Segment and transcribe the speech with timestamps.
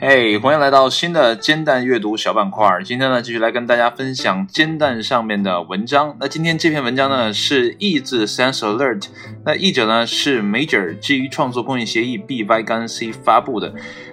[0.00, 2.66] 嘿，欢迎来到新的煎蛋阅读小板块。
[2.84, 6.16] 今天呢，继续来跟大家分享煎蛋上面的文章。
[6.18, 9.06] 那今天这篇文章呢，是译自 Sense Alert，
[9.44, 13.72] 那译者呢是 Major，基于创作公益协议 BY 杠 C 发布的。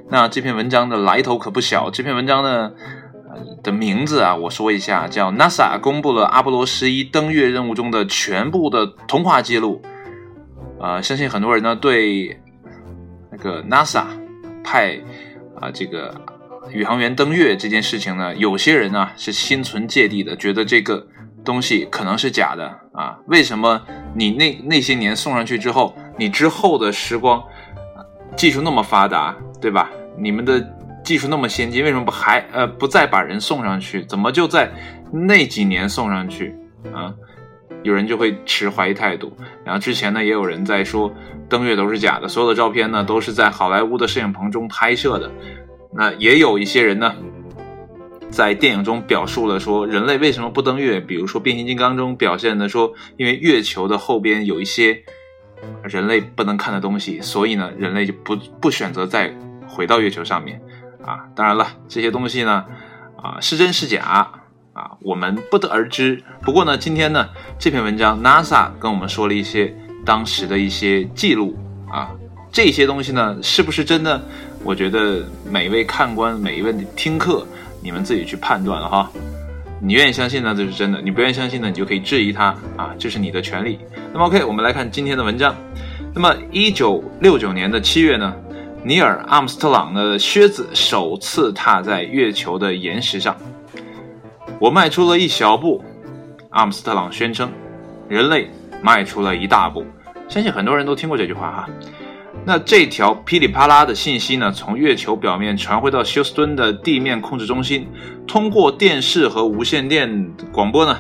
[0.10, 1.90] 那这篇文章的来头可不小。
[1.90, 2.72] 这篇文章呢
[3.64, 9.82] 的名字啊，我说一下，叫 NASA 公布了阿波罗十一登月任务中的全部的通话记录。
[10.80, 12.40] 啊，相信很多人呢对
[13.32, 14.06] 那个 NASA
[14.64, 15.00] 派
[15.60, 16.14] 啊这个
[16.72, 21.08] 宇航员登月这件事情呢，有些人呢是心存芥蒂的，觉得这个
[21.44, 23.18] 东西可能是假的啊。
[23.28, 23.82] 为什么
[24.14, 27.42] 你那那些年送上去之后，你之后的时光
[28.36, 29.90] 技术那么发达，对吧？
[30.18, 30.62] 你们的
[31.04, 34.04] 技术那么先进，为什么不还呃不再把人送上去？
[34.06, 34.70] 怎么就在
[35.12, 36.54] 那几年送上去
[36.94, 37.14] 啊？
[37.88, 39.32] 有人就会持怀疑态度，
[39.64, 41.10] 然后之前呢，也有人在说
[41.48, 45.32] 登月都是假的，所有的照片呢都是在好莱坞的摄影棚中拍摄的。
[45.94, 47.16] 那也有一些人呢，
[48.30, 55.02] 在电影中表述了说人类为什么不登月，比如说变形金刚中表现的说，因为月球的后边有一些
[55.84, 59.34] 人类不能看的东西，所以呢，人类就不不选择再
[59.66, 60.62] 回到月球上面。
[61.06, 62.66] 啊，当然了，这些东西呢，
[63.16, 64.30] 啊是真是假？
[64.78, 66.22] 啊，我们不得而知。
[66.44, 69.74] 不过呢，今天呢，这篇文章 NASA 跟我们说了一些
[70.06, 71.58] 当时的一些记录
[71.92, 72.12] 啊，
[72.52, 74.22] 这些东西呢，是不是真的？
[74.64, 77.44] 我觉得每一位看官、每一位听课，
[77.82, 79.10] 你们自己去判断了哈。
[79.82, 83.80] 你愿意相信呢，这是真的；你不愿意相信呢，你就可以质疑它啊，这是你的权利。
[84.14, 85.56] 那么 OK，我们来看今天的文章。
[86.14, 88.32] 那么一九六九年的七月呢，
[88.84, 93.36] 尼尔·阿姆斯特朗的靴子首次踏在月球的岩石上。
[94.60, 95.84] 我迈出了一小步，
[96.50, 97.52] 阿姆斯特朗宣称，
[98.10, 98.50] 人类
[98.82, 99.86] 迈出了一大步。
[100.28, 101.70] 相信很多人都听过这句话哈。
[102.44, 107.88] 那这条噼里啪啦的信息呢，从月球表面传回到休斯敦的地面控制中心，
[108.26, 110.98] 通过电视和无线电广播呢，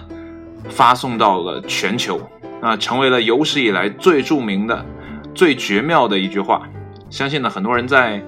[0.70, 2.22] 发送到了全球，
[2.62, 4.86] 啊，成为了有史以来最著名的、
[5.34, 6.62] 最绝妙的一句话。
[7.10, 8.22] 相信呢，很多人在，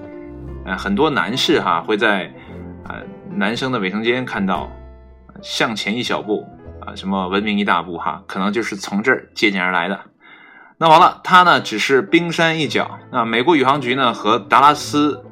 [0.64, 2.32] 呃，很多男士哈会在，
[2.88, 2.96] 呃，
[3.32, 4.68] 男生的卫生间看到。
[5.42, 6.46] 向前一小步
[6.80, 10.00] 啊，什么文明一大步哈，可能就是从这儿借鉴而来的。
[10.78, 12.98] 那完了，它呢只是冰山一角。
[13.12, 15.24] 那美国宇航局呢和达拉斯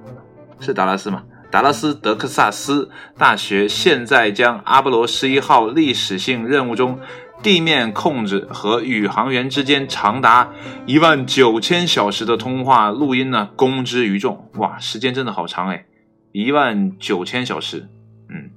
[0.61, 1.25] 是达拉斯吗？
[1.51, 7.01] 达拉斯德克萨斯大学现在将阿波罗十一号历史性任务中
[7.43, 10.51] 地面控制和宇航员之间长达
[10.85, 14.51] 一万九千小时的通话录音呢公之于众。
[14.57, 15.87] 哇，时间真的好长哎，
[16.33, 17.89] 一万九千小时，
[18.29, 18.51] 嗯。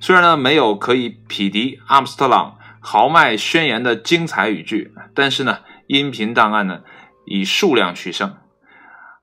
[0.00, 6.80] 虽然呢没有可以匹敌阿姆斯特朗豪迈宣言的精彩语句，但是呢音频档案呢
[7.26, 8.36] 以数量取胜，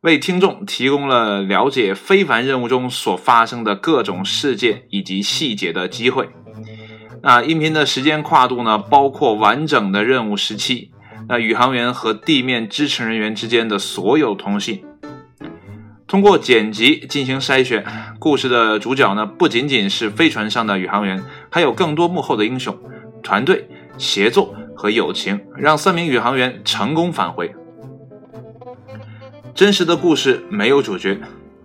[0.01, 6.29] 为听众提供了了解非凡任务中所发生的各种事件以及细节的机会。
[7.23, 10.91] 那音频的时间跨度呢包括完整的任务时期，
[11.27, 14.85] 那宇航员和地面支持人员之间的所有通信。
[16.07, 17.83] 通过剪辑进行筛选，
[18.19, 22.77] 故事的主角呢不仅仅是飞船上的宇航员，还有更多幕后的英雄、
[23.23, 23.67] 团队
[23.97, 27.53] 协作和友情，让三名宇航员成功返回。
[29.55, 31.19] 真实的故事没有主角，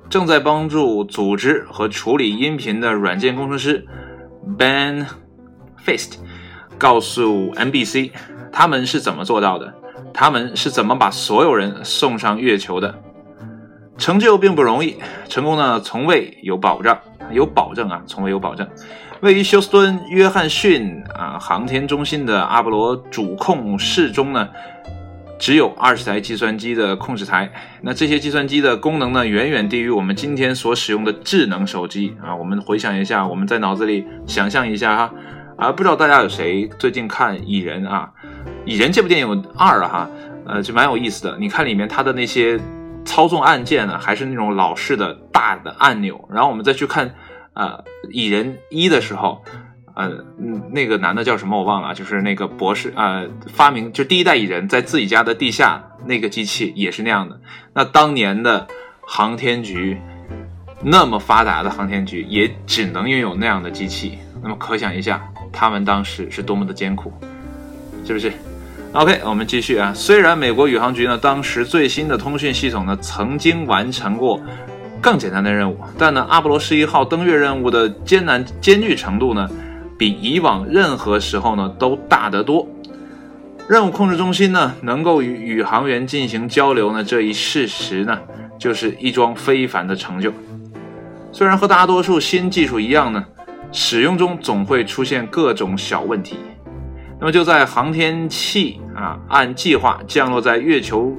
[0.09, 3.87] 正在帮助组织和处理音频的软件工程师
[4.59, 5.07] Ben
[5.84, 6.15] Feist
[6.78, 8.12] 告诉 NBC
[8.51, 9.75] 他们是怎么做到的，
[10.15, 13.03] 他们是怎么把所有人送上月球的。
[14.00, 14.97] 成就并不容易，
[15.28, 16.99] 成功呢从未有保障，
[17.31, 18.66] 有保证啊，从未有保证。
[19.21, 24.49] 位于休斯敦约翰逊啊航天中心的阿波罗主控室中呢，
[25.39, 27.53] 只有二十台计算机的控制台。
[27.83, 32.34] 那这些计算机的功能呢，远远低于我们今天所使用的智能手机啊。
[32.34, 35.12] 我们回想一下，我们在脑子里想象一下哈
[35.59, 38.10] 啊，不知道大家有谁最近看《蚁人》啊？
[38.65, 40.09] 《蚁人》这部电影二哈，
[40.47, 41.36] 呃，就蛮有意思的。
[41.39, 42.59] 你看里面它的那些。
[43.05, 46.29] 操纵按键呢，还是那种老式的大的按钮。
[46.33, 47.15] 然后我们再去看，
[47.55, 49.45] 呃，蚁人一的时候，
[49.95, 50.25] 呃，
[50.73, 57.41] 那个男的叫什么我忘了，就是那个博士，呃，发明就第一代蚁人，在自己家的地下那个机器也是那样的。
[57.75, 58.67] 那当年的
[59.03, 60.01] 航天局，
[60.83, 64.19] 那么发达的航天局，也只能拥有那样的机器。
[64.43, 67.13] 那么可想一下，他们当时是多么的艰苦，
[68.07, 68.33] 是不是
[68.92, 69.92] ？OK，我们继续啊。
[69.95, 74.41] 虽然美国宇航局呢，当时最新的通讯系统呢，曾经完成过
[75.01, 79.48] 更简单的任务，但呢，阿波罗十一号登月任务的艰难艰巨程度呢，
[79.97, 82.66] 比以往任何时候呢都大得多。
[83.69, 88.19] 任务控制中心呢能够与宇航员进行交流呢，这一事实呢
[88.59, 90.33] 就是一桩非凡的成就。
[91.31, 93.25] 虽然和大多数新技术一样呢，
[93.71, 96.37] 使用中总会出现各种小问题。
[97.21, 101.15] 那么就在航天器啊按计划降落在月球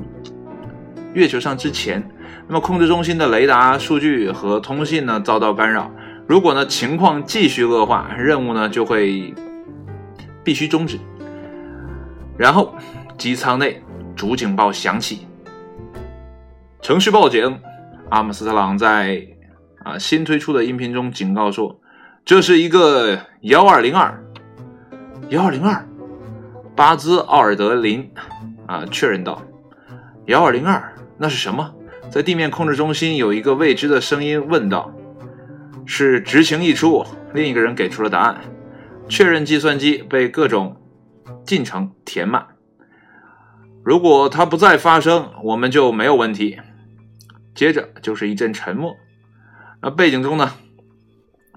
[1.13, 2.03] 月球上之前，
[2.47, 5.91] 那么控制中心的雷达数据和通信呢遭到干扰。
[6.27, 9.31] 如果呢情况继续恶化，任务呢就会
[10.43, 10.97] 必须终止。
[12.35, 12.73] 然后
[13.17, 13.83] 机舱内
[14.15, 15.27] 主警报响起，
[16.81, 17.59] 程序报警。
[18.09, 19.21] 阿姆斯特朗在
[19.83, 21.79] 啊新推出的音频中警告说
[22.25, 24.21] ：“这是一个幺二零二，
[25.29, 25.87] 幺二零二。”
[26.81, 28.11] 巴兹·奥尔德林
[28.65, 29.43] 啊确认道
[30.25, 31.75] ：“幺二零二，那是什么？”
[32.09, 34.91] 在地面控制中心有一个未知的声音问道
[35.85, 37.05] ：“是执行一出。”
[37.35, 38.41] 另一个人给出了答案
[39.07, 40.81] ：“确认计算机被各种。”
[41.45, 42.47] 进程填满。
[43.85, 46.59] 如果它不再发生，我们就没有问题。
[47.53, 48.97] 接着就是一阵沉默。
[49.83, 50.53] 那背景中呢，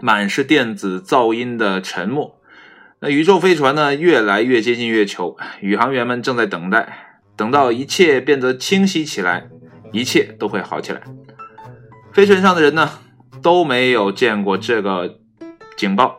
[0.03, 2.38] 满是电子噪音的沉默。
[3.04, 5.36] 那宇宙飞船呢，越来越接近月球。
[5.60, 9.46] 宇航员们正在等待，等到一切变得清晰起来，
[9.92, 11.02] 一切都会好起来。
[12.14, 12.88] 飞船上的人呢，
[13.42, 15.18] 都没有见过这个
[15.76, 16.16] 警报。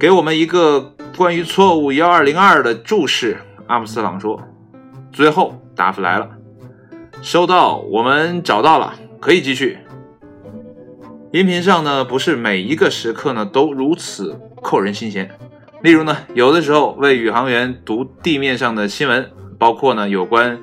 [0.00, 0.96] 给我们一个。
[1.14, 3.36] 关于错误幺二零二的注释，
[3.66, 4.42] 阿姆斯朗说
[5.12, 6.26] ：“最后答复来了，
[7.20, 9.76] 收到，我们找到了，可以继续。”
[11.30, 15.30] 音频上呢，不是每一个时刻呢都如此扣人心弦。
[15.82, 20.58] 例如呢，有的时候为宇航员读地面上的新闻，包括呢有关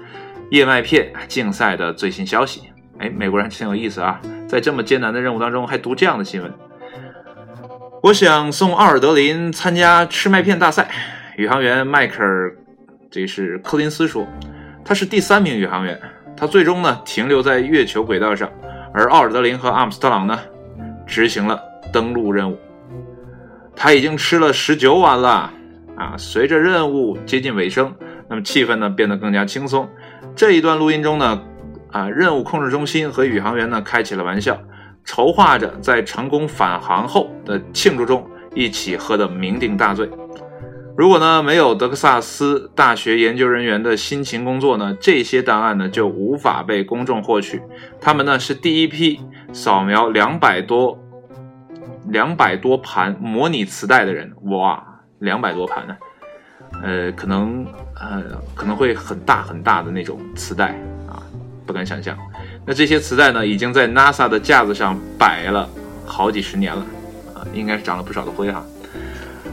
[0.49, 2.69] 叶麦片竞赛的最新消息。
[2.99, 6.53] 哎，美国人挺有意思啊，在这么艰难的任务当中还读这样的新闻。
[8.01, 10.89] 我想送奥尔德林参加吃麦片大赛。
[11.35, 12.55] 宇航员迈克尔，
[13.11, 14.25] 这是柯林斯说，
[14.85, 15.99] 他是第三名宇航员。
[16.35, 18.49] 他最终呢停留在月球轨道上，
[18.93, 20.39] 而奥尔德林和阿姆斯特朗呢
[21.05, 21.61] 执行了
[21.91, 22.57] 登陆任务。
[23.81, 25.49] 他已经吃了十九碗了
[25.95, 26.13] 啊！
[26.17, 27.95] 随着任务接近尾声，
[28.29, 29.87] 那么气氛呢变得更加轻松。
[30.35, 31.41] 这一段录音中呢，
[31.89, 34.59] 啊，任务控制中心和宇航员呢开起了玩笑。
[35.05, 40.09] 筹划着在成功返航后的庆祝中一起喝得酩酊大醉。
[40.97, 47.61] 如果呢没有德克萨斯大学研究人员的辛勤工作呢，这些档案呢就无法被公众获取。
[48.01, 49.21] 他们呢是第一批
[49.53, 50.99] 扫描两百多
[52.09, 54.31] 两百多盘模拟磁带的人。
[54.43, 54.83] 哇，
[55.19, 55.97] 两百多盘呢？
[56.83, 57.65] 呃，可能
[57.99, 58.23] 呃
[58.53, 60.67] 可能会很大很大的那种磁带
[61.07, 61.23] 啊，
[61.65, 62.15] 不敢想象。
[62.65, 65.67] 那这些磁带呢，已经在 NASA 的架子上摆了
[66.05, 66.85] 好几十年了，
[67.33, 68.63] 啊，应该是长了不少的灰哈。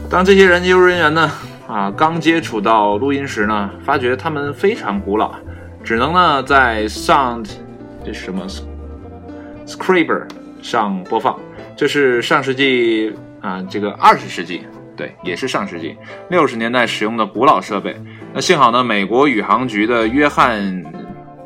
[0.09, 1.31] 当这些研究人员呢，
[1.67, 5.33] 啊，刚接触到录音时呢，发觉它们非常古老，
[5.83, 7.49] 只能呢在 Sound
[8.05, 8.45] 这什么
[9.65, 10.27] Scriber
[10.61, 11.37] 上播放。
[11.77, 14.63] 这是上世纪啊，这个二十世纪，
[14.95, 15.95] 对，也是上世纪
[16.29, 17.95] 六十年代使用的古老设备。
[18.33, 20.83] 那幸好呢，美国宇航局的约翰。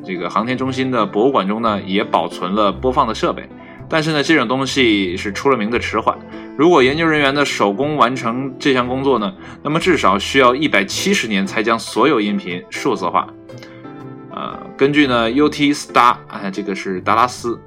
[0.03, 3.47] 这个航天中心的博物馆中呢，也保存了播放的设备，
[3.87, 6.17] 但是呢，这种东西是出了名的迟缓。
[6.57, 9.31] 如果研究人员的手工完成这项工作呢，
[9.61, 13.27] 那么至少需要一百七十年才将所有音频数字化。
[14.31, 17.61] 呃，根据呢 UT Star，哎，这个是达拉斯，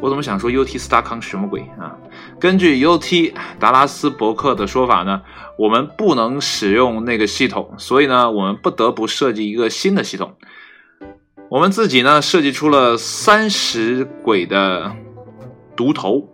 [0.00, 1.96] 我怎么想说 UT Star 康什么鬼啊？
[2.38, 5.22] 根据 UT 达拉斯博客的说法呢，
[5.58, 10.34] 我们不能使用那个系统，所以呢，我们不得不设计一个新的系统。
[11.50, 14.94] 我们自己呢设计出了三十轨的
[15.76, 16.28] 读头，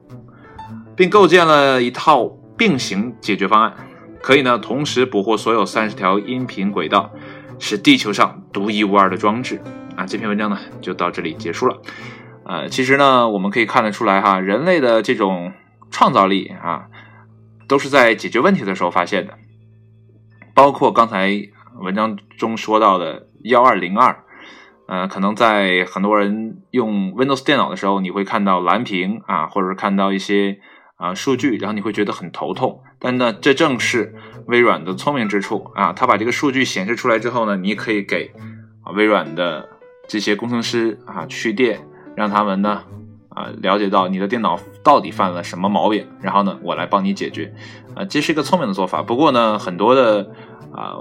[0.97, 3.75] 并构建了一套并行解决方案，
[4.23, 7.11] 可以呢同时捕获所有三十条音频轨道，
[7.59, 9.61] 是地球上独一无二的装置
[9.97, 10.07] 啊！
[10.07, 11.77] 这篇文章呢就到这里结束了。
[12.45, 15.53] 呃，其实呢我们可以看得出来哈，人类的这种
[15.91, 16.87] 创造力啊，
[17.69, 19.39] 都是在解决问题的时候发现的，
[20.55, 21.31] 包括刚才
[21.81, 24.25] 文章中说到的幺二零二。
[24.87, 30.59] 呃，可能在很多人用 Windows 电脑的时候，你会看到蓝屏啊，或者是看到一些
[30.97, 32.83] 啊数据，然后你会觉得很头痛。
[32.99, 34.13] 但呢，这正是
[34.47, 35.93] 微软的聪明之处啊！
[35.93, 38.33] 它把这个数据显示出来之后呢，你可以给
[38.83, 39.69] 啊微软的
[40.09, 41.81] 这些工程师啊去电，
[42.17, 42.83] 让他们呢
[43.29, 47.53] 啊了解到你的电脑到底犯了什么毛病，然后呢，我来帮你解决。
[47.95, 49.03] 啊，这是一个聪明的做法。
[49.03, 50.31] 不过呢，很多的
[50.73, 50.95] 啊，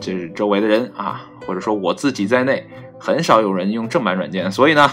[0.00, 2.68] 就是周围的人啊，或者说我自己在内。
[2.98, 4.90] 很少有人用正版软件，所以呢，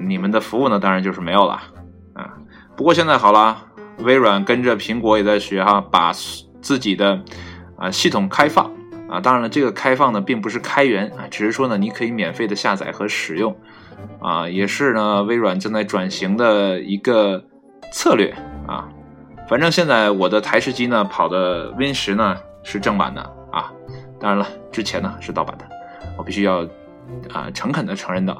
[0.00, 1.62] 你们的服务呢，当然就是没有了
[2.12, 2.34] 啊。
[2.76, 3.56] 不过现在好了，
[4.00, 6.12] 微软跟着苹果也在学哈，把
[6.60, 7.22] 自己的
[7.76, 8.68] 啊系统开放
[9.08, 9.20] 啊。
[9.20, 13.56] 当然了，这个开放呢并不是开源啊，只是说呢你可以免费的下载和使用
[14.20, 17.42] 啊，也是呢微软正在转型的一个
[17.92, 18.34] 策略
[18.66, 18.88] 啊。
[19.48, 23.72] 反正现在我的台式机呢跑的 Win 十呢是正版的啊，
[24.20, 25.64] 当然了，之前呢是盗版的，
[26.18, 26.66] 我必须要
[27.32, 28.36] 啊诚恳的承认的。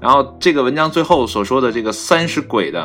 [0.00, 2.80] 然后这个文章最后所说的这个三十轨的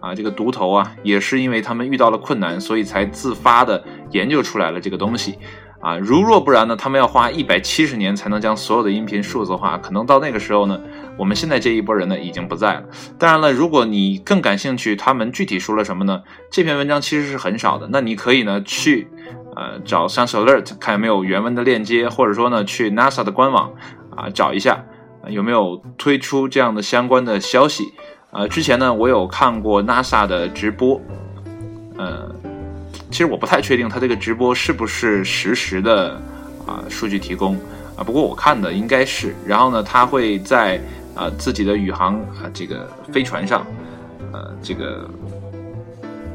[0.00, 3.80] 啊，这个独头啊，也是因为他们遇到了困难，所以才自发的
[4.10, 5.38] 研究出来了这个东西
[5.86, 5.96] 啊。
[5.98, 10.80] 如若不然呢，他们要花一百七十年才能将所有的音频数字化，可能到那个时候呢，
[11.16, 12.82] 我们现在这一波人呢已经不在了。
[13.18, 16.22] 当然了，如果你更感兴趣，他们具体说了什么呢？
[16.50, 19.08] 这篇文章其实是很少的，那你可以呢去
[19.54, 23.72] 呃找 Sense Alert 看有没有原文的链接，或者说呢去 NASA 的官网
[24.16, 24.84] 啊找一下。
[25.28, 27.92] 有没有推出这样的相关的消息？
[28.30, 31.00] 呃，之前呢，我有看过 NASA 的直播，
[31.98, 32.32] 呃，
[33.10, 36.20] 其实我不太确定它这个直播是不是实时的
[36.66, 37.54] 啊数据提供
[37.96, 39.34] 啊，不过我看的应该是。
[39.46, 40.80] 然后呢，它会在
[41.14, 43.66] 啊自己的宇航啊这个飞船上，
[44.32, 45.08] 呃，这个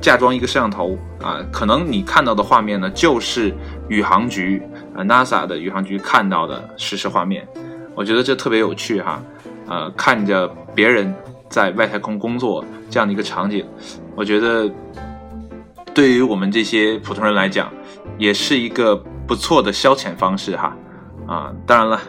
[0.02, 3.54] 架装一个摄像头啊，可能你看到的画面呢，就是
[3.90, 4.62] 宇航局
[4.96, 7.48] 啊 NASA 的宇航局看到的实时画面。
[7.94, 9.22] 我觉得这特别有趣哈，
[9.68, 11.14] 呃，看着别人
[11.50, 13.64] 在外太空工作这样的一个场景，
[14.16, 14.72] 我觉得
[15.94, 17.72] 对于我们这些普通人来讲，
[18.18, 18.96] 也是一个
[19.28, 20.76] 不错的消遣方式哈。
[21.28, 22.00] 啊，当然了，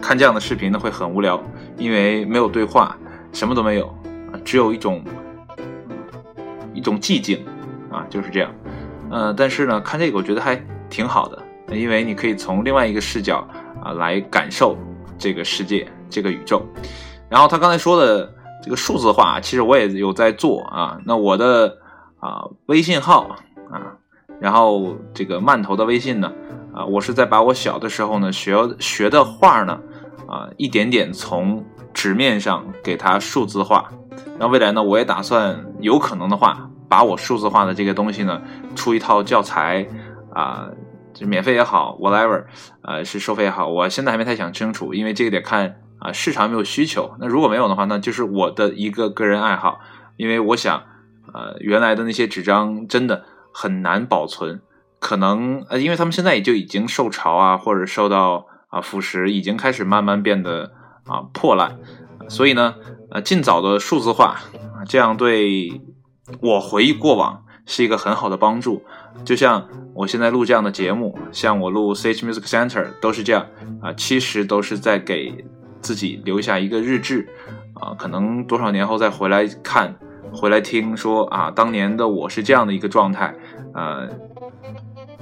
[0.00, 1.42] 看这样的视频呢会很无聊，
[1.76, 2.96] 因为没有对话，
[3.32, 3.92] 什么都没有，
[4.44, 5.02] 只有一种
[6.72, 7.44] 一种寂静
[7.90, 8.50] 啊，就是这样。
[9.10, 13.46] 呃，但是呢，看这个我觉得还挺好的，因为你可以从另外一个视角
[13.82, 14.76] 啊来感受。
[15.16, 16.60] 这个世界，这个宇宙，
[17.30, 20.98] 然后他刚才说的这个数字化，其实我也有在做啊。
[21.04, 21.78] 那我的
[22.24, 23.36] 啊微信号
[23.70, 24.00] 啊，
[24.40, 26.32] 然后这个慢头的微信呢
[26.72, 29.78] 啊，我是在把我小的时候呢学学的画呢
[30.26, 31.62] 啊，一点点从
[31.92, 33.90] 纸面上给它数字化。
[34.38, 38.40] 那未来呢，我也打算有可能的话，把我数字化的这个东西呢
[38.74, 39.86] 出一套教材
[40.32, 40.70] 啊。
[41.16, 42.42] 就免费也好，whatever，
[42.82, 47.14] 呃，是收费也好，我现在还没太想清楚，因为这个得看啊市场有没有需求。
[47.20, 49.78] 那如果没有的话，那就是我的一个个人爱好，
[50.16, 50.82] 因为我想，
[51.34, 54.62] 呃，原来的那些纸张真的很难保存，
[55.00, 60.72] 可能呃，因为他们现在也就已经受潮啊，或者受到啊腐蚀，已经开始慢慢变得
[61.06, 61.78] 啊破烂，
[62.28, 62.76] 所以呢，
[63.10, 64.36] 呃，尽早的数字化，
[64.88, 65.82] 这样对
[66.40, 68.84] 我回忆过往是一个很好的帮助。
[69.24, 73.46] 就像我现在录这样的节目，像我录 Sage Music Center 都是这样
[73.82, 75.44] 啊，其实都是在给
[75.80, 77.28] 自己留下一个日志
[77.74, 79.96] 啊，可能多少年后再回来看，
[80.34, 83.34] 回来听说啊，当年的我是这样的一个状态，
[83.72, 84.08] 呃，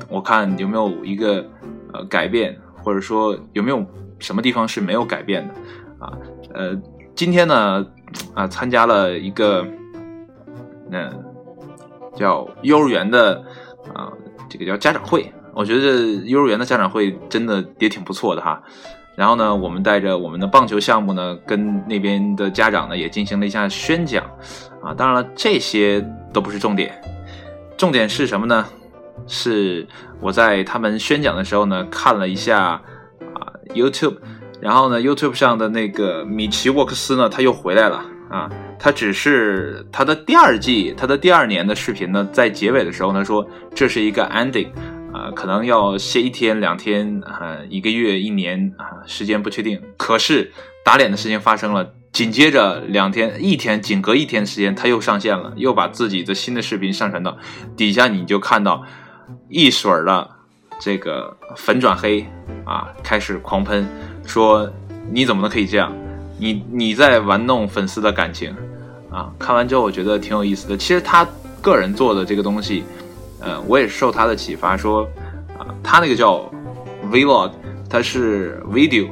[0.08, 1.44] 我看有没有一个
[1.92, 3.84] 呃改变，或者说有没有
[4.18, 5.54] 什么地方是没有改变的
[5.98, 6.12] 啊，
[6.54, 6.76] 呃，
[7.14, 7.86] 今天呢
[8.34, 9.66] 啊参加了一个
[10.90, 11.12] 那
[12.16, 13.44] 叫幼儿园的。
[13.94, 14.12] 啊，
[14.48, 18.62] 这个叫家长会，我觉得幼儿园的家长会真的也挺不错的哈。
[19.22, 24.24] 然后呢，我们带着我们的棒球项目呢，跟那边的家长呢也进行了一下宣讲。
[24.82, 27.00] 啊，当然了，这些都不是重点，
[27.76, 28.66] 重点是什么呢？
[29.28, 29.86] 是
[30.20, 32.82] 我在他们宣讲的时候呢，看了一下啊
[33.72, 34.16] YouTube，
[34.60, 38.04] 然后呢 YouTube 上的那个米奇沃克斯呢，他又回来了。
[38.28, 44.68] 啊，他只是他的第二季，他的第二年的视频呢，在结尾的时候呢说这是一个 ending，
[45.12, 49.80] 啊，可能要歇一天两天啊，一个月一年啊，时间不确定。
[49.96, 50.52] 可是
[50.84, 57.36] 打脸的事情发生了，紧接着两天一天，仅隔一天时间，他又上线了，又把自己的新的视频上传到
[57.76, 58.84] 底下，你就看到
[59.48, 60.30] 一水儿的
[60.80, 62.26] 这个粉转黑
[62.64, 63.86] 啊，开始狂喷，
[64.26, 64.70] 说
[65.10, 65.92] 你怎么能可以这样？
[66.38, 68.52] 你你在玩弄粉丝的感情，
[69.10, 70.76] 啊，看完之后我觉得挺有意思的。
[70.76, 71.24] 其实他
[71.60, 72.82] 个人做的这个东西，
[73.42, 75.02] 呃，我也是受他的启发，说
[75.58, 76.50] 啊，他那个叫
[77.10, 77.50] vlog，
[77.90, 79.08] 它是 video，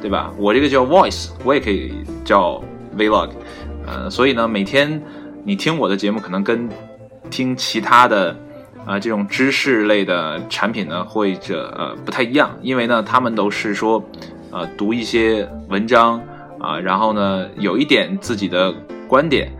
[0.00, 0.32] 对吧？
[0.38, 1.92] 我这个叫 voice，我也可以
[2.24, 2.62] 叫
[2.96, 3.30] vlog，
[3.86, 5.02] 呃，所以呢，每天
[5.44, 6.68] 你听我的节目，可能跟
[7.28, 8.36] 听其他的
[8.86, 14.02] 啊这种知识类的产品呢，或者呃不太一样，因为呢，他们都是说，
[14.50, 16.20] 呃，读一些文章。
[16.60, 18.72] 啊，然后呢，有一点自己的
[19.08, 19.50] 观点，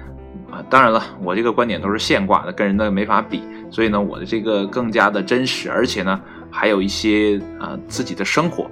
[0.53, 8.71] 啊，当然了，我这个观点都是现挂的，跟人的没法比，所以呢，我的这个更加的真实，而且呢，还有一些啊自己的生活，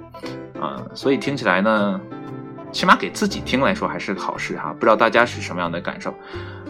[0.59, 1.99] 啊，所以听起来呢，
[2.71, 6.13] 起码给自己听来说还是好事哈，不知道大家是什么样的感受。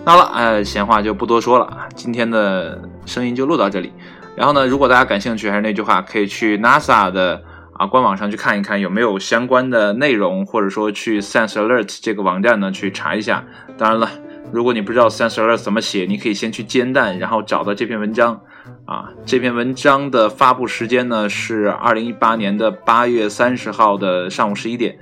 [0.06, 3.92] 好了，呃，闲话就不多说了，今天的声音就录到这里。
[4.34, 13.44] 然后呢，如果大家感兴趣，还是那句话，可以去 NASA 的啊官网上去看一看有没有相关的内容，或者说去 Sense Alert 这个网站呢去查一下。
[13.78, 14.10] 当然了，
[14.51, 18.41] 如果你不知道 Sanser 2怎么写，你可以先去煎蛋，然后找到这篇文章。
[18.86, 24.98] 啊，这篇文章的发布时间呢是二零一八年的八月三十号的上午十一点。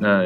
[0.00, 0.22] 那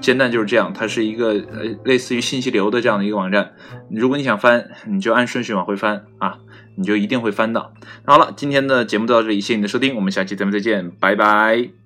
[0.00, 3.52] 煎蛋就是这样，它是一个呃类似于信息流的这样的一个网站。
[3.90, 6.38] 如果你想翻，你就按顺序往回翻啊，
[6.74, 7.72] 你就一定会翻到。
[8.04, 11.77] 好了，今天的节目就到这里，谢谢你的收听，我们下期节目再见，拜拜。